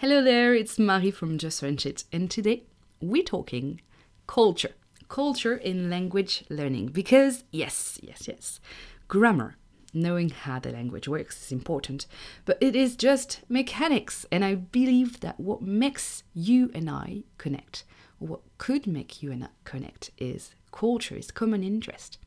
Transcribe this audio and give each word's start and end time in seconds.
Hello 0.00 0.22
there, 0.22 0.54
it's 0.54 0.78
Marie 0.78 1.10
from 1.10 1.38
Just 1.38 1.60
French 1.60 1.86
It, 1.86 2.04
and 2.12 2.30
today 2.30 2.64
we're 3.00 3.22
talking 3.22 3.80
culture. 4.26 4.74
Culture 5.08 5.56
in 5.56 5.88
language 5.88 6.44
learning. 6.50 6.88
Because, 6.88 7.44
yes, 7.50 7.98
yes, 8.02 8.28
yes, 8.28 8.60
grammar, 9.08 9.56
knowing 9.94 10.28
how 10.28 10.58
the 10.58 10.70
language 10.70 11.08
works 11.08 11.46
is 11.46 11.50
important, 11.50 12.04
but 12.44 12.58
it 12.60 12.76
is 12.76 12.94
just 12.94 13.40
mechanics, 13.48 14.26
and 14.30 14.44
I 14.44 14.56
believe 14.56 15.20
that 15.20 15.40
what 15.40 15.62
makes 15.62 16.24
you 16.34 16.70
and 16.74 16.90
I 16.90 17.22
connect, 17.38 17.84
what 18.18 18.40
could 18.58 18.86
make 18.86 19.22
you 19.22 19.32
and 19.32 19.44
I 19.44 19.48
connect, 19.64 20.10
is 20.18 20.54
culture, 20.72 21.16
is 21.16 21.30
common 21.30 21.64
interest 21.64 22.18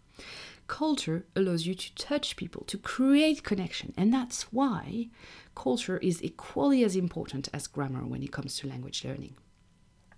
culture 0.69 1.25
allows 1.35 1.65
you 1.65 1.75
to 1.75 1.95
touch 1.95 2.37
people, 2.37 2.63
to 2.67 2.77
create 2.77 3.43
connection. 3.43 3.93
And 3.97 4.13
that's 4.13 4.53
why 4.53 5.09
culture 5.55 5.97
is 5.97 6.23
equally 6.23 6.85
as 6.85 6.95
important 6.95 7.49
as 7.53 7.67
grammar 7.67 8.05
when 8.05 8.23
it 8.23 8.31
comes 8.31 8.55
to 8.57 8.67
language 8.67 9.03
learning. 9.03 9.35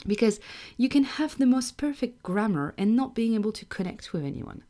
Because 0.06 0.40
you 0.78 0.90
can 0.90 1.04
have 1.04 1.38
the 1.38 1.46
most 1.46 1.78
perfect 1.78 2.22
grammar 2.22 2.76
and 2.78 2.96
not 2.96 3.16
being 3.16 3.34
able 3.34 3.52
to 3.54 3.66
connect 3.66 4.14
with 4.14 4.24
anyone. 4.24 4.64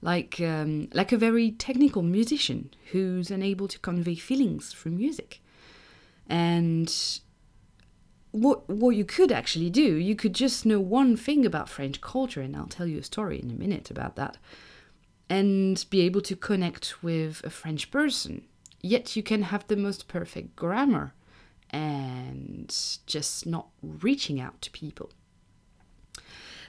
Like, 0.00 0.40
um, 0.40 0.88
like 0.92 1.12
a 1.12 1.18
very 1.18 1.52
technical 1.52 2.02
musician 2.02 2.70
who's 2.92 3.30
unable 3.30 3.68
to 3.68 3.78
convey 3.78 4.14
feelings 4.14 4.72
through 4.72 4.92
music. 4.92 5.40
And 6.28 6.92
what 8.30 8.68
what 8.68 8.96
you 8.96 9.04
could 9.04 9.32
actually 9.32 9.70
do, 9.70 9.94
you 9.94 10.14
could 10.14 10.34
just 10.34 10.66
know 10.66 10.80
one 10.80 11.16
thing 11.16 11.46
about 11.46 11.68
French 11.68 12.00
culture, 12.00 12.42
and 12.42 12.54
I'll 12.54 12.66
tell 12.66 12.86
you 12.86 12.98
a 12.98 13.02
story 13.02 13.40
in 13.40 13.50
a 13.50 13.54
minute 13.54 13.90
about 13.90 14.16
that 14.16 14.36
and 15.28 15.84
be 15.90 16.00
able 16.02 16.20
to 16.22 16.36
connect 16.36 17.02
with 17.02 17.42
a 17.44 17.50
French 17.50 17.90
person. 17.90 18.44
Yet 18.80 19.16
you 19.16 19.22
can 19.22 19.42
have 19.42 19.66
the 19.66 19.76
most 19.76 20.08
perfect 20.08 20.54
grammar 20.54 21.12
and 21.70 22.74
just 23.06 23.46
not 23.46 23.68
reaching 23.82 24.40
out 24.40 24.60
to 24.62 24.70
people. 24.70 25.10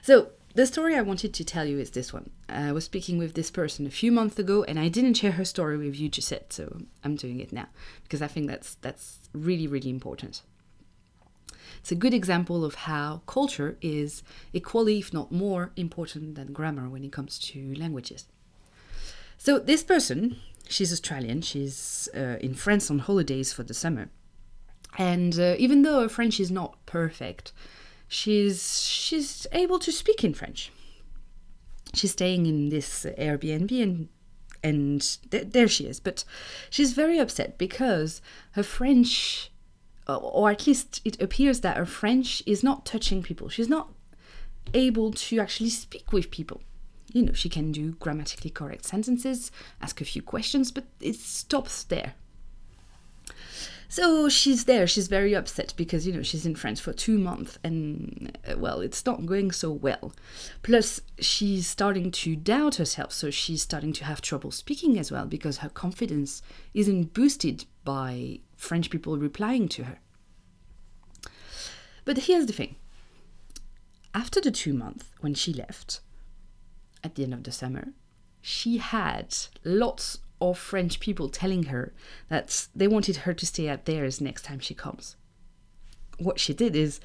So, 0.02 0.30
the 0.54 0.66
story 0.66 0.96
I 0.96 1.02
wanted 1.02 1.34
to 1.34 1.44
tell 1.44 1.66
you 1.66 1.78
is 1.78 1.90
this 1.90 2.12
one. 2.12 2.30
I 2.48 2.72
was 2.72 2.84
speaking 2.84 3.18
with 3.18 3.34
this 3.34 3.50
person 3.50 3.86
a 3.86 3.90
few 3.90 4.10
months 4.10 4.38
ago 4.38 4.64
and 4.64 4.78
I 4.78 4.88
didn't 4.88 5.14
share 5.14 5.32
her 5.32 5.44
story 5.44 5.76
with 5.76 5.94
you 5.94 6.08
just 6.08 6.30
yet, 6.32 6.52
so 6.52 6.80
I'm 7.04 7.14
doing 7.14 7.38
it 7.38 7.52
now 7.52 7.68
because 8.02 8.22
I 8.22 8.26
think 8.26 8.48
that's 8.48 8.74
that's 8.76 9.18
really 9.32 9.66
really 9.68 9.90
important. 9.90 10.42
It's 11.78 11.92
a 11.92 11.94
good 11.94 12.14
example 12.14 12.64
of 12.64 12.74
how 12.74 13.22
culture 13.26 13.76
is 13.80 14.22
equally 14.52 14.98
if 14.98 15.12
not 15.12 15.30
more 15.30 15.70
important 15.76 16.34
than 16.34 16.52
grammar 16.52 16.88
when 16.88 17.04
it 17.04 17.12
comes 17.12 17.38
to 17.50 17.74
languages. 17.76 18.26
So 19.38 19.60
this 19.60 19.84
person, 19.84 20.36
she's 20.68 20.92
Australian. 20.92 21.42
She's 21.42 22.08
uh, 22.14 22.36
in 22.40 22.54
France 22.54 22.90
on 22.90 22.98
holidays 22.98 23.52
for 23.52 23.62
the 23.62 23.72
summer, 23.72 24.10
and 24.98 25.38
uh, 25.38 25.54
even 25.58 25.82
though 25.82 26.02
her 26.02 26.08
French 26.08 26.40
is 26.40 26.50
not 26.50 26.84
perfect, 26.86 27.52
she's 28.08 28.82
she's 28.82 29.46
able 29.52 29.78
to 29.78 29.92
speak 29.92 30.24
in 30.24 30.34
French. 30.34 30.72
She's 31.94 32.12
staying 32.12 32.46
in 32.46 32.68
this 32.68 33.06
Airbnb 33.16 33.82
and 33.82 34.08
and 34.62 35.00
th- 35.30 35.52
there 35.52 35.68
she 35.68 35.84
is. 35.86 36.00
But 36.00 36.24
she's 36.68 36.92
very 36.92 37.18
upset 37.18 37.58
because 37.58 38.20
her 38.52 38.64
French, 38.64 39.52
or 40.08 40.50
at 40.50 40.66
least 40.66 41.00
it 41.04 41.22
appears 41.22 41.60
that 41.60 41.76
her 41.76 41.86
French 41.86 42.42
is 42.44 42.64
not 42.64 42.84
touching 42.84 43.22
people. 43.22 43.48
She's 43.48 43.68
not 43.68 43.92
able 44.74 45.12
to 45.12 45.38
actually 45.38 45.70
speak 45.70 46.12
with 46.12 46.32
people 46.32 46.60
you 47.12 47.22
know, 47.22 47.32
she 47.32 47.48
can 47.48 47.72
do 47.72 47.92
grammatically 47.92 48.50
correct 48.50 48.84
sentences, 48.84 49.50
ask 49.80 50.00
a 50.00 50.04
few 50.04 50.22
questions, 50.22 50.70
but 50.70 50.84
it 51.00 51.16
stops 51.16 51.84
there. 51.84 52.14
So 53.90 54.28
she's 54.28 54.66
there, 54.66 54.86
she's 54.86 55.08
very 55.08 55.34
upset 55.34 55.72
because, 55.74 56.06
you 56.06 56.12
know, 56.12 56.22
she's 56.22 56.44
in 56.44 56.54
France 56.54 56.78
for 56.78 56.92
two 56.92 57.16
months 57.16 57.58
and, 57.64 58.36
uh, 58.46 58.58
well, 58.58 58.80
it's 58.80 59.06
not 59.06 59.24
going 59.24 59.50
so 59.50 59.72
well. 59.72 60.12
Plus, 60.62 61.00
she's 61.18 61.66
starting 61.66 62.10
to 62.10 62.36
doubt 62.36 62.74
herself, 62.74 63.12
so 63.12 63.30
she's 63.30 63.62
starting 63.62 63.94
to 63.94 64.04
have 64.04 64.20
trouble 64.20 64.50
speaking 64.50 64.98
as 64.98 65.10
well 65.10 65.24
because 65.24 65.58
her 65.58 65.70
confidence 65.70 66.42
isn't 66.74 67.14
boosted 67.14 67.64
by 67.84 68.40
French 68.56 68.90
people 68.90 69.16
replying 69.16 69.68
to 69.68 69.84
her. 69.84 69.98
But 72.04 72.18
here's 72.18 72.44
the 72.44 72.52
thing 72.52 72.76
after 74.14 74.40
the 74.40 74.50
two 74.50 74.74
months 74.74 75.06
when 75.20 75.32
she 75.32 75.54
left, 75.54 76.00
at 77.02 77.14
the 77.14 77.24
end 77.24 77.34
of 77.34 77.44
the 77.44 77.52
summer, 77.52 77.92
she 78.40 78.78
had 78.78 79.34
lots 79.64 80.18
of 80.40 80.58
French 80.58 81.00
people 81.00 81.28
telling 81.28 81.64
her 81.64 81.92
that 82.28 82.68
they 82.74 82.88
wanted 82.88 83.16
her 83.16 83.34
to 83.34 83.46
stay 83.46 83.68
at 83.68 83.86
theirs 83.86 84.20
next 84.20 84.42
time 84.42 84.60
she 84.60 84.74
comes. 84.74 85.16
What 86.18 86.38
she 86.38 86.54
did 86.54 86.76
is, 86.76 87.00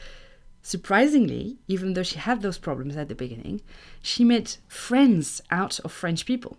surprisingly, 0.62 1.58
even 1.68 1.94
though 1.94 2.04
she 2.04 2.18
had 2.18 2.42
those 2.42 2.58
problems 2.58 2.96
at 2.96 3.10
the 3.10 3.16
beginning, 3.16 3.62
she 4.02 4.24
made 4.24 4.56
friends 4.68 5.42
out 5.52 5.80
of 5.80 5.92
French 5.92 6.26
people. 6.26 6.58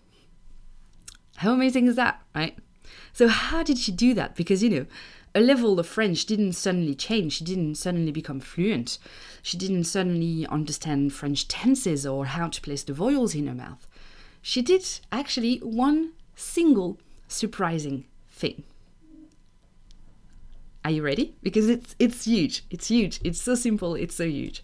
How 1.37 1.53
amazing 1.53 1.87
is 1.87 1.95
that, 1.95 2.21
right? 2.33 2.57
So, 3.13 3.27
how 3.27 3.63
did 3.63 3.77
she 3.77 3.91
do 3.91 4.13
that? 4.13 4.35
Because, 4.35 4.63
you 4.63 4.69
know, 4.69 4.85
level 5.41 5.79
of 5.79 5.87
French 5.87 6.25
didn't 6.25 6.53
suddenly 6.53 6.95
change. 6.95 7.33
She 7.33 7.43
didn't 7.43 7.75
suddenly 7.75 8.11
become 8.11 8.39
fluent. 8.39 8.97
She 9.41 9.57
didn't 9.57 9.83
suddenly 9.83 10.47
understand 10.47 11.13
French 11.13 11.47
tenses 11.47 12.05
or 12.05 12.25
how 12.25 12.47
to 12.47 12.61
place 12.61 12.83
the 12.83 12.93
vowels 12.93 13.35
in 13.35 13.47
her 13.47 13.53
mouth. 13.53 13.85
She 14.41 14.61
did 14.61 14.87
actually 15.11 15.57
one 15.57 16.13
single 16.35 16.99
surprising 17.27 18.05
thing. 18.29 18.63
Are 20.85 20.91
you 20.91 21.03
ready? 21.03 21.35
Because 21.43 21.67
it's 21.67 21.95
it's 21.99 22.23
huge. 22.25 22.63
It's 22.69 22.87
huge. 22.87 23.19
It's 23.23 23.41
so 23.41 23.55
simple, 23.55 23.95
it's 23.95 24.15
so 24.15 24.25
huge. 24.25 24.63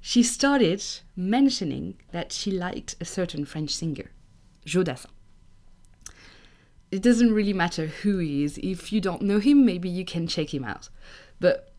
She 0.00 0.22
started 0.22 0.82
mentioning 1.16 1.98
that 2.12 2.32
she 2.32 2.50
liked 2.50 2.94
a 3.00 3.04
certain 3.04 3.44
French 3.44 3.70
singer, 3.70 4.12
Joe 4.64 4.84
Dassin 4.84 5.10
it 6.90 7.02
doesn't 7.02 7.32
really 7.32 7.52
matter 7.52 7.86
who 7.86 8.18
he 8.18 8.44
is. 8.44 8.58
If 8.58 8.92
you 8.92 9.00
don't 9.00 9.22
know 9.22 9.38
him, 9.38 9.64
maybe 9.64 9.88
you 9.88 10.04
can 10.04 10.26
check 10.26 10.54
him 10.54 10.64
out. 10.64 10.88
But 11.40 11.72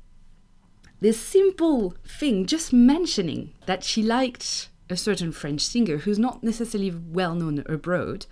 this 0.99 1.19
simple 1.19 1.95
thing, 2.07 2.45
just 2.45 2.73
mentioning 2.73 3.53
that 3.65 3.83
she 3.83 4.03
liked 4.03 4.69
a 4.89 4.97
certain 4.97 5.31
French 5.31 5.61
singer 5.61 5.97
who's 5.97 6.19
not 6.19 6.43
necessarily 6.43 6.91
well 6.91 7.35
known 7.35 7.63
abroad, 7.67 8.25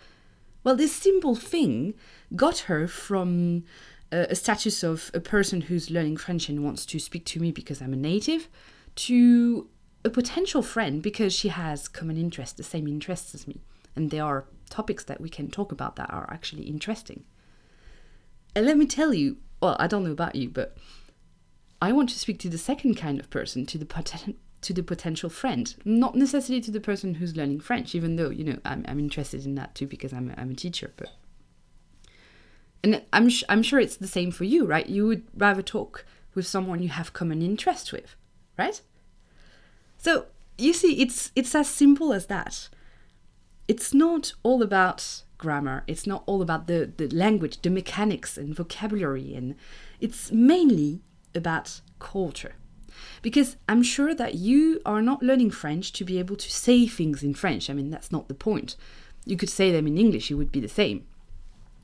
well, 0.63 0.75
this 0.75 0.93
simple 0.93 1.35
thing 1.35 1.93
got 2.35 2.59
her 2.59 2.87
from 2.87 3.63
a, 4.11 4.27
a 4.29 4.35
status 4.35 4.83
of 4.83 5.09
a 5.13 5.19
person 5.19 5.61
who's 5.61 5.89
learning 5.89 6.17
French 6.17 6.49
and 6.49 6.63
wants 6.63 6.85
to 6.87 6.99
speak 6.99 7.25
to 7.25 7.39
me 7.39 7.51
because 7.51 7.81
I'm 7.81 7.93
a 7.93 7.97
native 7.97 8.49
to 8.95 9.69
a 10.03 10.09
potential 10.09 10.61
friend 10.61 11.01
because 11.01 11.33
she 11.33 11.49
has 11.49 11.87
common 11.87 12.17
interests, 12.17 12.57
the 12.57 12.63
same 12.63 12.87
interests 12.87 13.33
as 13.33 13.47
me. 13.47 13.61
And 13.97 14.11
there 14.11 14.23
are 14.23 14.45
topics 14.69 15.03
that 15.05 15.19
we 15.19 15.29
can 15.29 15.49
talk 15.49 15.71
about 15.71 15.95
that 15.97 16.11
are 16.13 16.29
actually 16.31 16.63
interesting. 16.63 17.23
And 18.55 18.65
let 18.65 18.77
me 18.77 18.85
tell 18.85 19.13
you, 19.13 19.37
well, 19.61 19.75
I 19.79 19.87
don't 19.87 20.03
know 20.03 20.11
about 20.11 20.35
you, 20.35 20.49
but 20.49 20.77
I 21.81 21.91
want 21.91 22.09
to 22.09 22.19
speak 22.19 22.39
to 22.39 22.49
the 22.49 22.57
second 22.57 22.95
kind 22.95 23.19
of 23.19 23.29
person, 23.29 23.65
to 23.67 23.77
the 23.77 23.85
poten- 23.85 24.35
to 24.61 24.73
the 24.73 24.83
potential 24.83 25.29
friend, 25.29 25.75
not 25.85 26.15
necessarily 26.15 26.61
to 26.61 26.71
the 26.71 26.79
person 26.79 27.15
who's 27.15 27.35
learning 27.35 27.59
French, 27.59 27.93
even 27.93 28.15
though 28.15 28.29
you 28.29 28.43
know 28.43 28.59
I'm, 28.65 28.83
I'm 28.87 28.99
interested 28.99 29.45
in 29.45 29.55
that 29.55 29.75
too 29.75 29.85
because 29.85 30.13
I'm 30.13 30.31
a, 30.31 30.39
I'm 30.39 30.51
a 30.51 30.55
teacher. 30.55 30.93
But 30.97 31.09
and 32.83 33.01
I'm 33.13 33.29
sh- 33.29 33.43
I'm 33.49 33.63
sure 33.63 33.79
it's 33.79 33.97
the 33.97 34.07
same 34.07 34.31
for 34.31 34.43
you, 34.43 34.65
right? 34.65 34.87
You 34.87 35.07
would 35.07 35.23
rather 35.35 35.61
talk 35.61 36.05
with 36.33 36.47
someone 36.47 36.81
you 36.81 36.89
have 36.89 37.13
common 37.13 37.41
interest 37.41 37.91
with, 37.91 38.15
right? 38.57 38.81
So 39.97 40.25
you 40.57 40.73
see, 40.73 41.01
it's 41.01 41.31
it's 41.35 41.53
as 41.53 41.67
simple 41.67 42.13
as 42.13 42.25
that 42.27 42.69
it's 43.67 43.93
not 43.93 44.33
all 44.43 44.61
about 44.63 45.23
grammar. 45.37 45.83
It's 45.87 46.07
not 46.07 46.23
all 46.25 46.41
about 46.41 46.67
the, 46.67 46.91
the 46.97 47.07
language 47.09 47.61
the 47.61 47.69
mechanics 47.69 48.37
and 48.37 48.55
vocabulary 48.55 49.35
and 49.35 49.55
it's 49.99 50.31
mainly 50.31 51.01
about 51.35 51.81
culture. 51.99 52.55
Because 53.21 53.57
i'm 53.69 53.83
sure 53.83 54.15
that 54.15 54.35
you 54.35 54.81
are 54.85 55.01
not 55.01 55.21
learning 55.21 55.51
french 55.51 55.93
to 55.93 56.03
be 56.03 56.17
able 56.17 56.35
to 56.35 56.51
say 56.51 56.87
things 56.87 57.23
in 57.23 57.33
french. 57.33 57.69
I 57.69 57.73
mean 57.73 57.89
that's 57.89 58.11
not 58.11 58.27
the 58.27 58.33
point. 58.33 58.75
You 59.25 59.37
could 59.37 59.49
say 59.49 59.71
them 59.71 59.87
in 59.87 59.97
english 59.97 60.31
it 60.31 60.35
would 60.35 60.51
be 60.51 60.59
the 60.59 60.67
same 60.67 61.05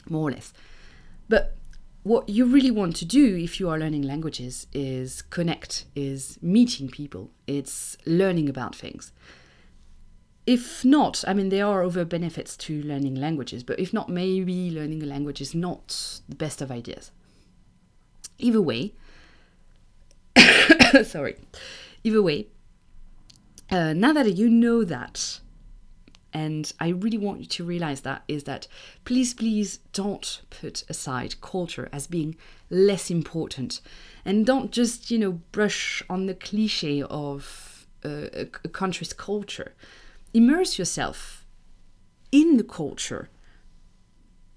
more 0.10 0.30
or 0.30 0.32
less. 0.32 0.54
But 1.30 1.56
what 2.04 2.28
you 2.28 2.46
really 2.46 2.72
want 2.72 2.96
to 2.98 3.06
do 3.06 3.38
if 3.38 3.60
you 3.60 3.70
are 3.70 3.80
learning 3.80 4.02
languages 4.02 4.68
is 4.74 5.22
connect 5.22 5.86
is 5.96 6.38
meeting 6.42 6.90
people. 6.90 7.30
It's 7.46 7.98
learning 8.06 8.50
about 8.50 8.76
things 8.76 9.12
if 10.46 10.84
not, 10.84 11.24
I 11.28 11.34
mean, 11.34 11.50
there 11.50 11.66
are 11.66 11.84
other 11.84 12.06
benefits 12.06 12.58
to 12.58 12.82
learning 12.84 13.16
languages, 13.16 13.64
but 13.64 13.80
if 13.80 13.94
not, 13.94 14.10
maybe 14.10 14.72
learning 14.72 15.02
a 15.04 15.06
language 15.06 15.42
is 15.42 15.56
not 15.56 16.20
the 16.28 16.36
best 16.36 16.62
of 16.62 16.72
ideas. 16.72 17.12
Either 18.38 18.62
way, 18.62 18.94
sorry, 21.04 21.38
either 22.04 22.22
way, 22.22 22.48
uh, 23.70 23.94
now 23.94 24.12
that 24.14 24.36
you 24.36 24.50
know 24.50 24.84
that 24.84 25.40
and 26.34 26.74
I 26.80 26.90
really 26.90 27.18
want 27.18 27.42
you 27.42 27.46
to 27.46 27.64
realize 27.64 28.02
that 28.02 28.24
is 28.28 28.46
that 28.46 28.68
please, 29.06 29.34
please 29.34 29.78
don't 29.94 30.42
put 30.50 30.84
aside 30.90 31.40
culture 31.42 31.90
as 31.94 32.08
being 32.08 32.36
less 32.70 33.12
important. 33.12 33.82
And 34.26 34.46
don't 34.46 34.72
just, 34.72 35.12
you 35.12 35.20
know, 35.20 35.34
brush 35.52 36.02
on 36.10 36.26
the 36.26 36.34
cliche 36.34 37.04
of 37.04 37.86
uh, 38.04 38.28
a, 38.34 38.48
a 38.64 38.70
country's 38.70 39.14
culture. 39.14 39.74
Immerse 40.34 40.80
yourself 40.80 41.46
in 42.32 42.58
the 42.58 42.64
culture, 42.64 43.30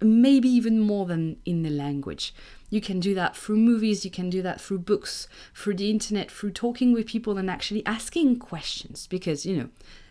maybe 0.00 0.48
even 0.48 0.80
more 0.80 1.06
than 1.06 1.36
in 1.44 1.62
the 1.62 1.70
language. 1.70 2.34
You 2.70 2.80
can 2.80 3.00
do 3.00 3.14
that 3.14 3.36
through 3.36 3.58
movies, 3.58 4.04
you 4.04 4.10
can 4.10 4.30
do 4.30 4.42
that 4.42 4.60
through 4.60 4.80
books, 4.80 5.28
through 5.54 5.74
the 5.74 5.90
internet, 5.90 6.30
through 6.30 6.52
talking 6.52 6.92
with 6.92 7.06
people 7.06 7.38
and 7.38 7.50
actually 7.50 7.84
asking 7.86 8.38
questions. 8.38 9.06
Because, 9.06 9.44
you 9.46 9.56
know, 9.56 9.68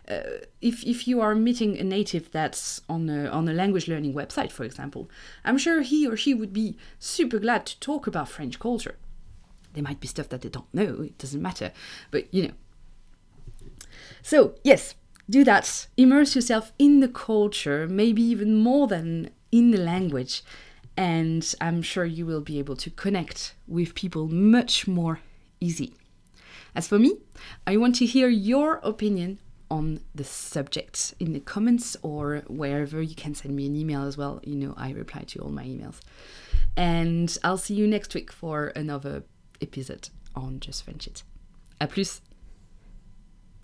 uh, 0.08 0.44
if 0.60 0.84
if 0.84 1.08
you 1.08 1.20
are 1.20 1.34
meeting 1.34 1.76
a 1.78 1.84
native 1.84 2.30
that's 2.30 2.80
on 2.88 3.10
a 3.10 3.26
on 3.26 3.48
a 3.48 3.52
language 3.52 3.88
learning 3.88 4.14
website, 4.14 4.52
for 4.52 4.64
example, 4.64 5.10
I'm 5.44 5.58
sure 5.58 5.82
he 5.82 6.06
or 6.06 6.16
she 6.16 6.32
would 6.32 6.52
be 6.52 6.76
super 6.98 7.38
glad 7.40 7.66
to 7.66 7.80
talk 7.80 8.06
about 8.06 8.28
French 8.28 8.60
culture. 8.60 8.96
There 9.74 9.82
might 9.82 10.00
be 10.00 10.06
stuff 10.06 10.28
that 10.28 10.42
they 10.42 10.48
don't 10.48 10.72
know; 10.72 11.02
it 11.02 11.18
doesn't 11.18 11.42
matter, 11.42 11.72
but 12.12 12.32
you 12.32 12.44
know. 12.44 12.54
So 14.22 14.54
yes, 14.62 14.94
do 15.28 15.44
that. 15.44 15.86
Immerse 15.96 16.34
yourself 16.34 16.72
in 16.78 17.00
the 17.00 17.08
culture, 17.08 17.86
maybe 17.86 18.22
even 18.22 18.56
more 18.56 18.86
than 18.86 19.30
in 19.52 19.70
the 19.70 19.78
language, 19.78 20.42
and 20.96 21.54
I'm 21.60 21.82
sure 21.82 22.04
you 22.04 22.26
will 22.26 22.40
be 22.40 22.58
able 22.58 22.76
to 22.76 22.90
connect 22.90 23.54
with 23.66 23.94
people 23.94 24.28
much 24.28 24.86
more 24.88 25.20
easy. 25.60 25.94
As 26.74 26.88
for 26.88 26.98
me, 26.98 27.18
I 27.66 27.76
want 27.76 27.96
to 27.96 28.06
hear 28.06 28.28
your 28.28 28.80
opinion 28.82 29.38
on 29.70 30.00
the 30.14 30.24
subject 30.24 31.14
in 31.18 31.32
the 31.32 31.40
comments 31.40 31.96
or 32.02 32.42
wherever 32.46 33.02
you 33.02 33.14
can 33.14 33.34
send 33.34 33.56
me 33.56 33.66
an 33.66 33.74
email 33.74 34.04
as 34.04 34.16
well. 34.16 34.40
You 34.44 34.54
know, 34.54 34.74
I 34.76 34.90
reply 34.92 35.22
to 35.22 35.40
all 35.40 35.50
my 35.50 35.64
emails. 35.64 36.00
And 36.76 37.36
I'll 37.42 37.58
see 37.58 37.74
you 37.74 37.86
next 37.86 38.14
week 38.14 38.30
for 38.30 38.68
another 38.76 39.24
épisode 39.60 40.10
on 40.34 40.60
Just 40.60 40.84
French 40.84 41.06
It. 41.06 41.22
À 41.80 41.88
plus! 41.90 42.20